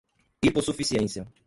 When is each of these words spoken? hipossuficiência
hipossuficiência 0.41 1.31